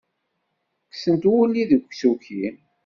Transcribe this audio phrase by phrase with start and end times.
[0.89, 2.43] Kessent wulli deg usuki.